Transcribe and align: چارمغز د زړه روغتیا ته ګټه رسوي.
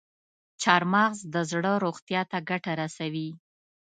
چارمغز 0.61 1.19
د 1.33 1.35
زړه 1.51 1.73
روغتیا 1.83 2.21
ته 2.31 2.37
ګټه 2.49 2.71
رسوي. 2.81 3.29